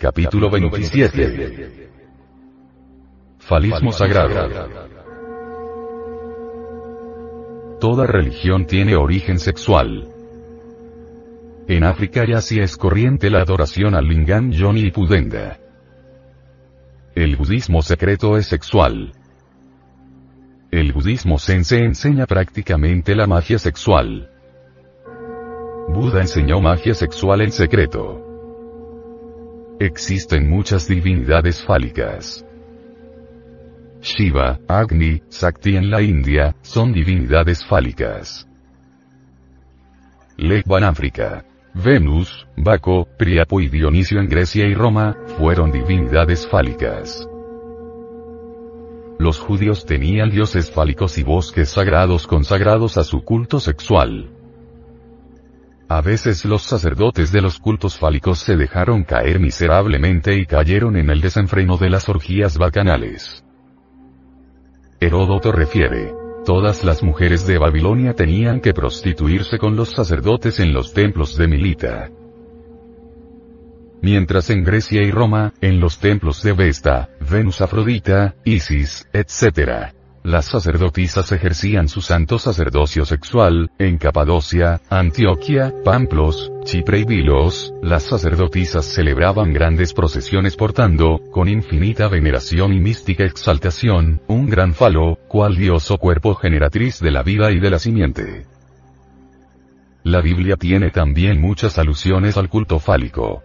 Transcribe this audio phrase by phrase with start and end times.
[0.00, 1.90] Capítulo 27.
[3.38, 4.48] Falismo sagrado.
[7.78, 10.08] Toda religión tiene origen sexual.
[11.68, 15.58] En África y Asia es corriente la adoración al Lingam Yoni y Pudenda.
[17.14, 19.12] El budismo secreto es sexual.
[20.70, 24.30] El budismo sense enseña prácticamente la magia sexual.
[25.88, 28.29] Buda enseñó magia sexual en secreto.
[29.80, 32.44] Existen muchas divinidades fálicas.
[34.02, 38.46] Shiva, Agni, Sakti en la India, son divinidades fálicas.
[40.36, 41.46] Legba en África.
[41.72, 47.26] Venus, Baco, Priapo y Dionisio en Grecia y Roma, fueron divinidades fálicas.
[49.18, 54.28] Los judíos tenían dioses fálicos y bosques sagrados consagrados a su culto sexual.
[55.90, 61.10] A veces los sacerdotes de los cultos fálicos se dejaron caer miserablemente y cayeron en
[61.10, 63.44] el desenfreno de las orgías bacanales.
[65.00, 66.14] Heródoto refiere,
[66.46, 71.48] todas las mujeres de Babilonia tenían que prostituirse con los sacerdotes en los templos de
[71.48, 72.08] Milita.
[74.00, 79.92] Mientras en Grecia y Roma, en los templos de Vesta, Venus Afrodita, Isis, etc.,
[80.22, 88.02] las sacerdotisas ejercían su santo sacerdocio sexual, en Capadocia, Antioquia, Pamplos, Chipre y Vilos, las
[88.02, 95.56] sacerdotisas celebraban grandes procesiones portando, con infinita veneración y mística exaltación, un gran falo, cual
[95.56, 98.46] dios o cuerpo generatriz de la vida y de la simiente.
[100.02, 103.42] La Biblia tiene también muchas alusiones al culto fálico.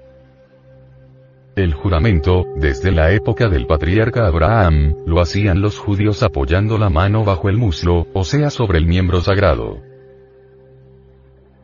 [1.56, 7.24] El juramento, desde la época del patriarca Abraham, lo hacían los judíos apoyando la mano
[7.24, 9.82] bajo el muslo, o sea sobre el miembro sagrado.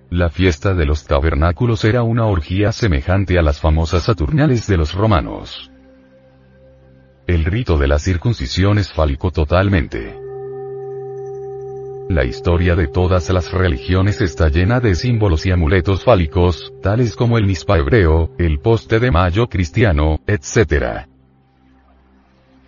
[0.10, 4.94] La fiesta de los tabernáculos era una orgía semejante a las famosas Saturnales de los
[4.94, 5.70] romanos.
[7.28, 8.94] El rito de la circuncisión es
[9.32, 10.31] totalmente.
[12.14, 17.38] La historia de todas las religiones está llena de símbolos y amuletos fálicos, tales como
[17.38, 21.11] el mispa hebreo, el poste de mayo cristiano, etc.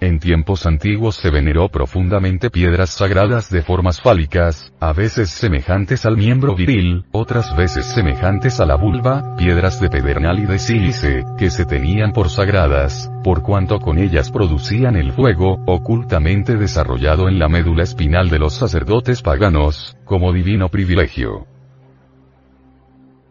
[0.03, 6.17] En tiempos antiguos se veneró profundamente piedras sagradas de formas fálicas, a veces semejantes al
[6.17, 11.49] miembro viril, otras veces semejantes a la vulva, piedras de pedernal y de sílice, que
[11.49, 17.47] se tenían por sagradas, por cuanto con ellas producían el fuego, ocultamente desarrollado en la
[17.47, 21.47] médula espinal de los sacerdotes paganos, como divino privilegio.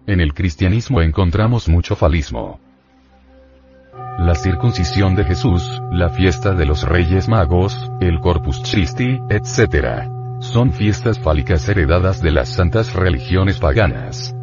[0.06, 2.61] En el cristianismo encontramos mucho falismo
[4.18, 10.08] la circuncisión de Jesús, la fiesta de los Reyes Magos, el Corpus Christi, etc.
[10.40, 14.34] Son fiestas fálicas heredadas de las santas religiones paganas.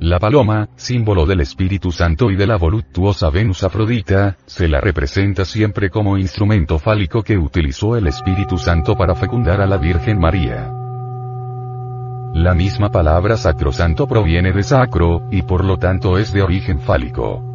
[0.00, 5.44] La paloma, símbolo del Espíritu Santo y de la voluptuosa Venus Afrodita, se la representa
[5.44, 10.72] siempre como instrumento fálico que utilizó el Espíritu Santo para fecundar a la Virgen María.
[12.32, 17.49] La misma palabra sacrosanto proviene de sacro, y por lo tanto es de origen fálico.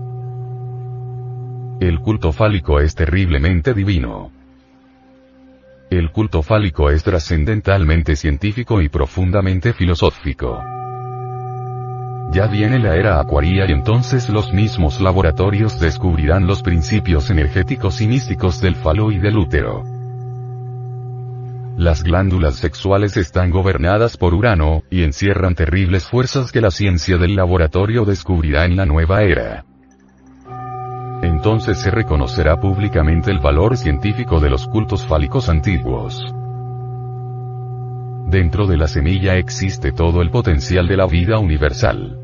[1.80, 4.32] El culto fálico es terriblemente divino.
[5.90, 10.64] El culto fálico es trascendentalmente científico y profundamente filosófico.
[12.32, 18.08] Ya viene la era acuaria y entonces los mismos laboratorios descubrirán los principios energéticos y
[18.08, 19.84] místicos del falo y del útero.
[21.76, 27.36] Las glándulas sexuales están gobernadas por Urano, y encierran terribles fuerzas que la ciencia del
[27.36, 29.66] laboratorio descubrirá en la nueva era
[31.46, 36.20] entonces se reconocerá públicamente el valor científico de los cultos fálicos antiguos.
[38.28, 42.18] Dentro de la semilla existe todo el potencial de la vida universal.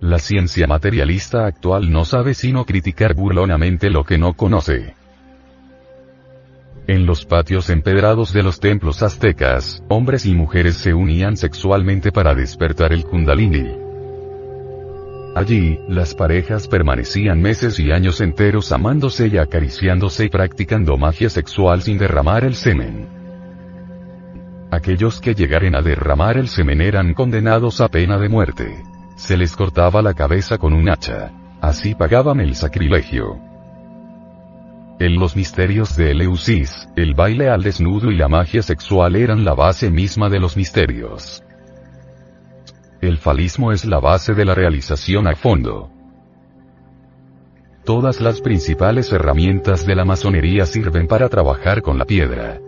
[0.00, 4.94] La ciencia materialista actual no sabe sino criticar burlonamente lo que no conoce.
[6.86, 12.34] En los patios empedrados de los templos aztecas, hombres y mujeres se unían sexualmente para
[12.34, 13.87] despertar el kundalini.
[15.38, 21.80] Allí, las parejas permanecían meses y años enteros amándose y acariciándose y practicando magia sexual
[21.80, 23.08] sin derramar el semen.
[24.72, 28.82] Aquellos que llegaren a derramar el semen eran condenados a pena de muerte.
[29.14, 31.30] Se les cortaba la cabeza con un hacha.
[31.60, 33.38] Así pagaban el sacrilegio.
[34.98, 39.54] En los misterios de Eleusis, el baile al desnudo y la magia sexual eran la
[39.54, 41.44] base misma de los misterios.
[43.00, 45.90] El falismo es la base de la realización a fondo.
[47.84, 52.60] Todas las principales herramientas de la masonería sirven para trabajar con la piedra.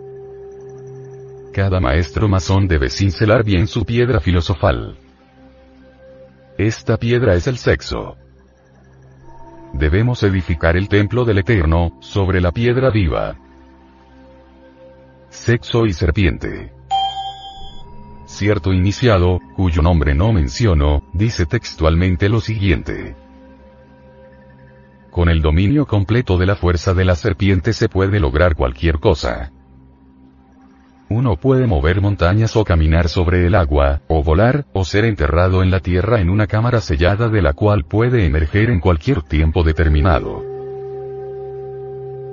[1.53, 4.97] Cada maestro masón debe cincelar bien su piedra filosofal.
[6.57, 8.15] Esta piedra es el sexo.
[9.73, 13.35] Debemos edificar el templo del Eterno, sobre la piedra viva.
[15.29, 16.80] Sexo y serpiente.
[18.31, 23.13] Cierto iniciado, cuyo nombre no menciono, dice textualmente lo siguiente.
[25.11, 29.51] Con el dominio completo de la fuerza de la serpiente se puede lograr cualquier cosa.
[31.09, 35.69] Uno puede mover montañas o caminar sobre el agua, o volar, o ser enterrado en
[35.69, 40.41] la tierra en una cámara sellada de la cual puede emerger en cualquier tiempo determinado.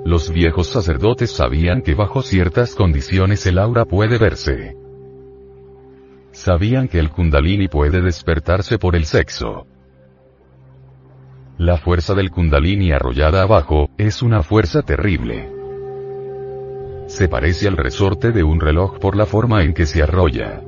[0.05, 4.77] Los viejos sacerdotes sabían que bajo ciertas condiciones el aura puede verse.
[6.39, 9.67] Sabían que el kundalini puede despertarse por el sexo.
[11.57, 15.59] La fuerza del kundalini arrollada abajo, es una fuerza terrible
[17.09, 20.61] se parece al resorte de un reloj por la forma en que se arrolla.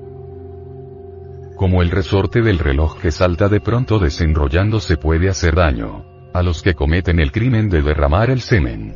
[1.55, 6.03] Como el resorte del reloj que salta de pronto desenrollándose puede hacer daño.
[6.33, 8.95] A los que cometen el crimen de derramar el semen.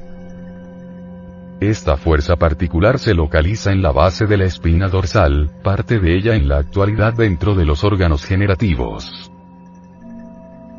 [1.61, 6.35] Esta fuerza particular se localiza en la base de la espina dorsal, parte de ella
[6.35, 9.31] en la actualidad dentro de los órganos generativos.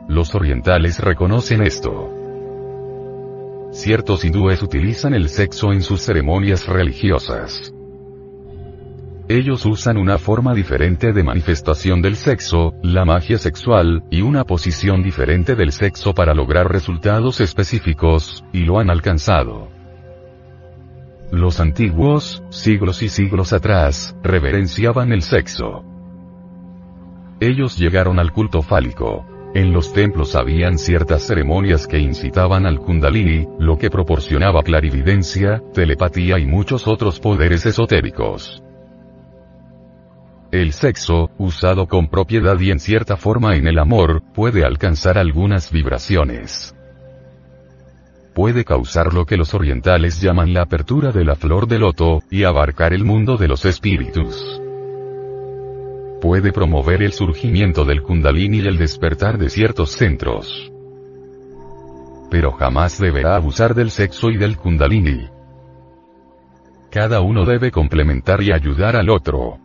[0.07, 2.11] Los orientales reconocen esto.
[3.73, 7.73] Ciertos hindúes utilizan el sexo en sus ceremonias religiosas.
[9.29, 15.03] Ellos usan una forma diferente de manifestación del sexo, la magia sexual, y una posición
[15.03, 19.76] diferente del sexo para lograr resultados específicos, y lo han alcanzado.
[21.33, 25.85] Los antiguos, siglos y siglos atrás, reverenciaban el sexo.
[27.41, 29.27] Ellos llegaron al culto fálico.
[29.53, 36.39] En los templos habían ciertas ceremonias que incitaban al kundalini, lo que proporcionaba clarividencia, telepatía
[36.39, 38.63] y muchos otros poderes esotéricos.
[40.53, 45.73] El sexo, usado con propiedad y en cierta forma en el amor, puede alcanzar algunas
[45.73, 46.76] vibraciones.
[48.37, 52.45] Puede causar lo que los orientales llaman la apertura de la flor de loto, y
[52.45, 54.61] abarcar el mundo de los espíritus
[56.21, 60.73] puede promover el surgimiento del kundalini y el despertar de ciertos centros.
[62.31, 65.29] Pero jamás deberá abusar del sexo y del kundalini.
[66.91, 69.59] Cada uno debe complementar y ayudar al otro.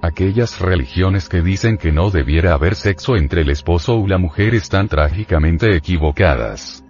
[0.00, 4.54] Aquellas religiones que dicen que no debiera haber sexo entre el esposo o la mujer
[4.54, 6.84] están trágicamente equivocadas.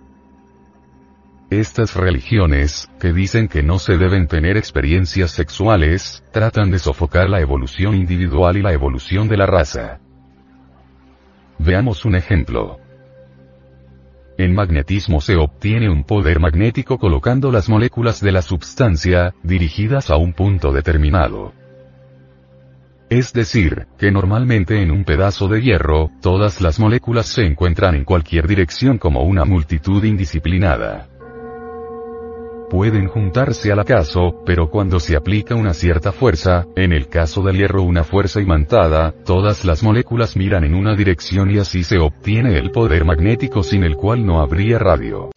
[1.51, 7.41] Estas religiones, que dicen que no se deben tener experiencias sexuales, tratan de sofocar la
[7.41, 9.99] evolución individual y la evolución de la raza.
[11.59, 12.79] Veamos un ejemplo.
[14.39, 20.17] En magnetismo se obtiene un poder magnético colocando las moléculas de la substancia, dirigidas a
[20.17, 21.53] un punto determinado.
[23.09, 28.05] Es decir, que normalmente en un pedazo de hierro, todas las moléculas se encuentran en
[28.05, 31.10] cualquier dirección como una multitud indisciplinada
[32.71, 37.57] pueden juntarse al acaso, pero cuando se aplica una cierta fuerza, en el caso del
[37.57, 42.57] hierro una fuerza imantada, todas las moléculas miran en una dirección y así se obtiene
[42.57, 45.31] el poder magnético sin el cual no habría radio.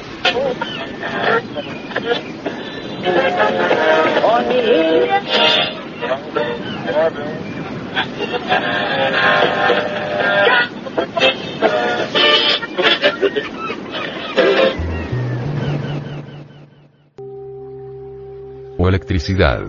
[18.88, 19.64] Electricidad.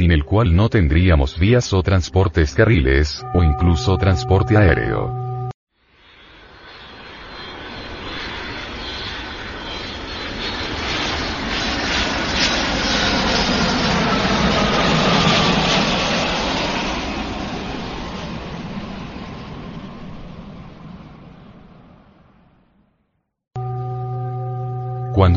[0.00, 5.19] sin el cual no tendríamos vías o transportes carriles, o incluso transporte aéreo.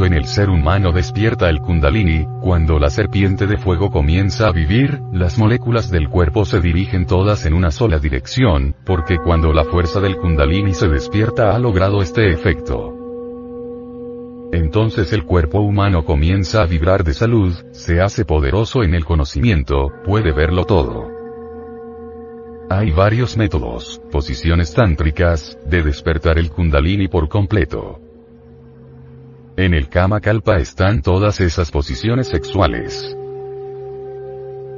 [0.06, 5.00] En el ser humano despierta el kundalini, cuando la serpiente de fuego comienza a vivir,
[5.14, 10.02] las moléculas del cuerpo se dirigen todas en una sola dirección, porque cuando la fuerza
[10.02, 12.94] del kundalini se despierta ha logrado este efecto.
[14.52, 19.92] Entonces el cuerpo humano comienza a vibrar de salud, se hace poderoso en el conocimiento,
[20.06, 21.08] puede verlo todo.
[22.70, 28.13] Hay varios métodos, posiciones tántricas, de despertar el kundalini por completo.
[29.56, 33.16] En el Kama Kalpa están todas esas posiciones sexuales.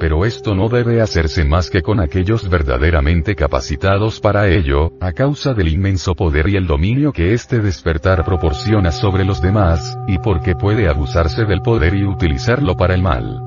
[0.02, 5.54] Pero esto no debe hacerse más que con aquellos verdaderamente capacitados para ello, a causa
[5.54, 10.56] del inmenso poder y el dominio que este despertar proporciona sobre los demás, y porque
[10.56, 13.42] puede abusarse del poder y utilizarlo para el mal.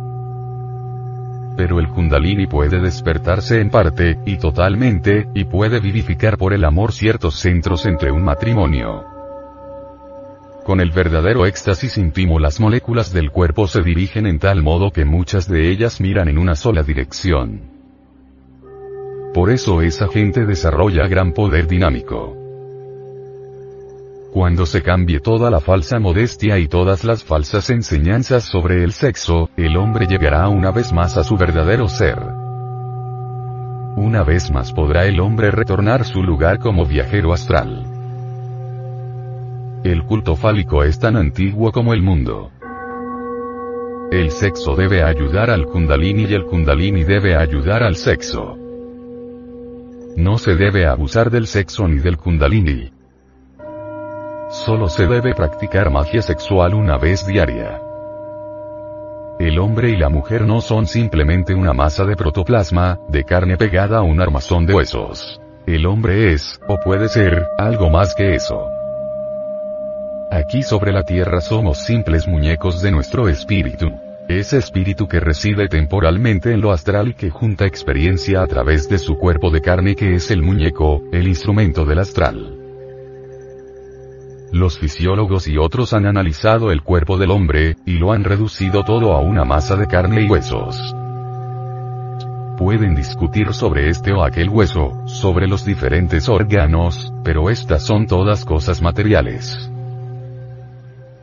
[1.58, 6.92] Pero el kundalini puede despertarse en parte, y totalmente, y puede vivificar por el amor
[6.92, 9.17] ciertos centros entre un matrimonio.
[10.68, 15.06] Con el verdadero éxtasis íntimo las moléculas del cuerpo se dirigen en tal modo que
[15.06, 17.62] muchas de ellas miran en una sola dirección.
[19.32, 22.36] Por eso esa gente desarrolla gran poder dinámico.
[24.34, 29.48] Cuando se cambie toda la falsa modestia y todas las falsas enseñanzas sobre el sexo,
[29.56, 32.18] el hombre llegará una vez más a su verdadero ser.
[33.96, 37.97] Una vez más podrá el hombre retornar su lugar como viajero astral.
[39.84, 42.50] El culto fálico es tan antiguo como el mundo.
[44.10, 48.56] El sexo debe ayudar al kundalini y el kundalini debe ayudar al sexo.
[50.16, 52.90] No se debe abusar del sexo ni del kundalini.
[54.50, 57.80] Solo se debe practicar magia sexual una vez diaria.
[59.38, 63.98] El hombre y la mujer no son simplemente una masa de protoplasma, de carne pegada
[63.98, 65.40] a un armazón de huesos.
[65.66, 68.77] El hombre es, o puede ser, algo más que eso.
[70.30, 73.90] Aquí sobre la tierra somos simples muñecos de nuestro espíritu.
[74.28, 78.98] Ese espíritu que reside temporalmente en lo astral y que junta experiencia a través de
[78.98, 82.58] su cuerpo de carne que es el muñeco, el instrumento del astral.
[84.52, 89.14] Los fisiólogos y otros han analizado el cuerpo del hombre, y lo han reducido todo
[89.14, 90.94] a una masa de carne y huesos.
[92.58, 98.44] Pueden discutir sobre este o aquel hueso, sobre los diferentes órganos, pero estas son todas
[98.44, 99.70] cosas materiales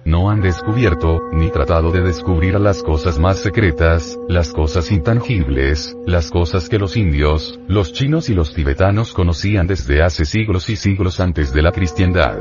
[0.06, 6.30] no han descubierto, ni tratado de descubrir las cosas más secretas, las cosas intangibles, las
[6.30, 11.20] cosas que los indios, los chinos y los tibetanos conocían desde hace siglos y siglos
[11.20, 12.38] antes de la cristiandad.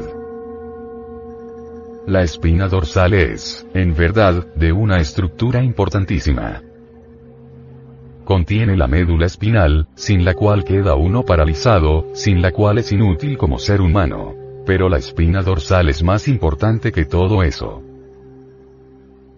[2.06, 6.60] La espina dorsal es, en verdad, de una estructura importantísima.
[8.26, 13.38] Contiene la médula espinal, sin la cual queda uno paralizado, sin la cual es inútil
[13.38, 14.43] como ser humano.
[14.66, 17.82] Pero la espina dorsal es más importante que todo eso.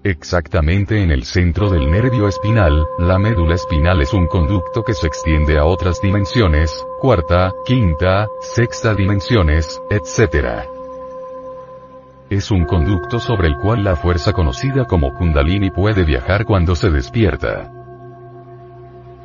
[0.04, 5.08] Exactamente en el centro del nervio espinal, la médula espinal es un conducto que se
[5.08, 10.64] extiende a otras dimensiones, cuarta, quinta, sexta dimensiones, etc.
[12.30, 16.90] Es un conducto sobre el cual la fuerza conocida como kundalini puede viajar cuando se
[16.90, 17.72] despierta.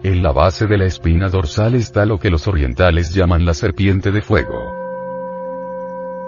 [0.01, 4.12] En la base de la espina dorsal está lo que los orientales llaman la serpiente
[4.12, 4.81] de fuego.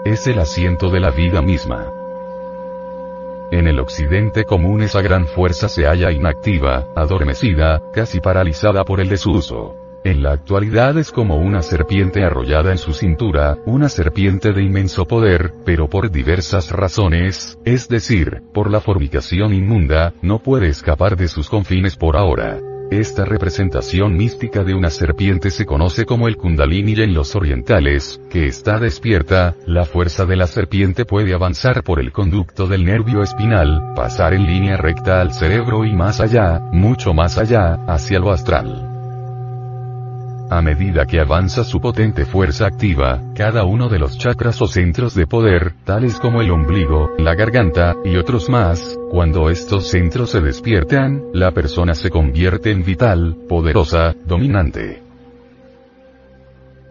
[0.04, 1.90] Es el asiento de la vida misma.
[3.50, 9.08] En el occidente común esa gran fuerza se halla inactiva, adormecida, casi paralizada por el
[9.08, 9.74] desuso.
[10.04, 15.06] En la actualidad es como una serpiente arrollada en su cintura, una serpiente de inmenso
[15.06, 21.28] poder, pero por diversas razones, es decir, por la formicación inmunda, no puede escapar de
[21.28, 22.60] sus confines por ahora.
[22.90, 28.20] Esta representación mística de una serpiente se conoce como el kundalini y en los orientales,
[28.30, 33.22] que está despierta, la fuerza de la serpiente puede avanzar por el conducto del nervio
[33.22, 38.30] espinal, pasar en línea recta al cerebro y más allá, mucho más allá, hacia lo
[38.30, 38.93] astral.
[40.50, 45.14] A medida que avanza su potente fuerza activa, cada uno de los chakras o centros
[45.14, 50.40] de poder, tales como el ombligo, la garganta, y otros más, cuando estos centros se
[50.40, 55.02] despiertan, la persona se convierte en vital, poderosa, dominante.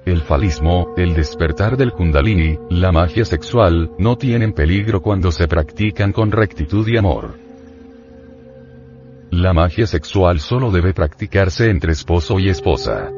[0.06, 6.12] El falismo, el despertar del kundalini, la magia sexual, no tienen peligro cuando se practican
[6.12, 7.36] con rectitud y amor.
[9.30, 13.12] La magia sexual solo debe practicarse entre esposo y esposa.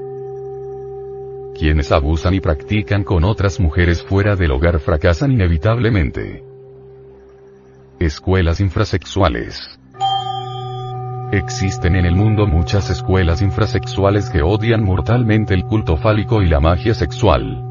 [1.57, 6.43] Quienes abusan y practican con otras mujeres fuera del hogar fracasan inevitablemente.
[7.97, 9.79] Escuelas infrasexuales.
[11.31, 16.59] Existen en el mundo muchas escuelas infrasexuales que odian mortalmente el culto fálico y la
[16.59, 17.63] magia sexual.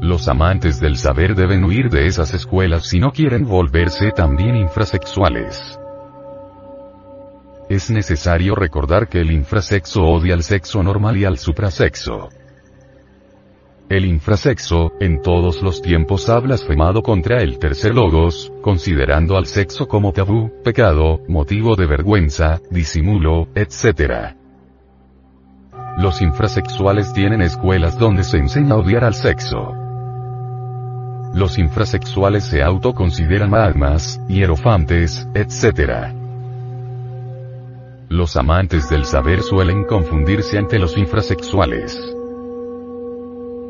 [0.00, 5.78] Los amantes del saber deben huir de esas escuelas si no quieren volverse también infrasexuales.
[7.68, 12.28] Es necesario recordar que el infrasexo odia al sexo normal y al suprasexo.
[13.88, 19.86] El infrasexo, en todos los tiempos ha blasfemado contra el tercer logos, considerando al sexo
[19.88, 24.34] como tabú, pecado, motivo de vergüenza, disimulo, etc.
[25.98, 29.74] Los infrasexuales tienen escuelas donde se enseña a odiar al sexo.
[31.34, 36.23] Los infrasexuales se autoconsideran magmas, hierofantes, etc.
[38.08, 41.98] Los amantes del saber suelen confundirse ante los infrasexuales.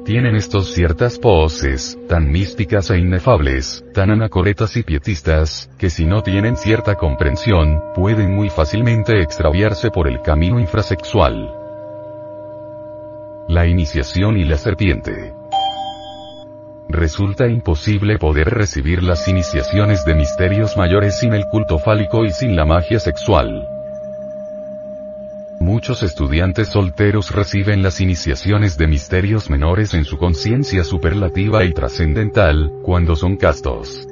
[0.05, 6.23] Tienen estos ciertas poses, tan místicas e inefables, tan anacoretas y pietistas, que si no
[6.23, 11.51] tienen cierta comprensión, pueden muy fácilmente extraviarse por el camino infrasexual.
[13.49, 15.33] La iniciación y la serpiente.
[16.89, 22.57] Resulta imposible poder recibir las iniciaciones de misterios mayores sin el culto fálico y sin
[22.57, 23.74] la magia sexual.
[25.65, 32.71] Muchos estudiantes solteros reciben las iniciaciones de misterios menores en su conciencia superlativa y trascendental,
[32.83, 34.07] cuando son castos.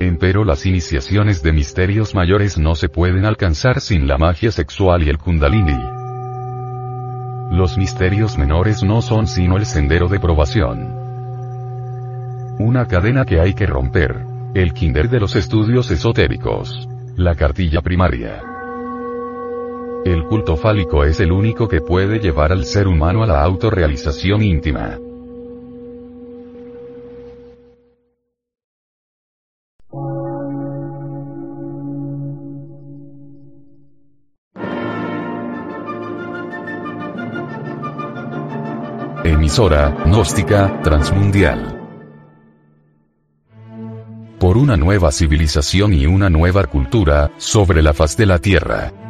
[0.00, 5.10] Empero las iniciaciones de misterios mayores no se pueden alcanzar sin la magia sexual y
[5.10, 5.78] el kundalini.
[7.50, 10.94] Los misterios menores no son sino el sendero de probación.
[12.58, 14.24] Una cadena que hay que romper.
[14.54, 16.88] El kinder de los estudios esotéricos.
[17.16, 18.49] La cartilla primaria.
[20.04, 24.42] El culto fálico es el único que puede llevar al ser humano a la autorrealización
[24.42, 24.98] íntima.
[39.22, 41.76] Emisora, gnóstica, transmundial.
[44.38, 49.09] Por una nueva civilización y una nueva cultura, sobre la faz de la Tierra.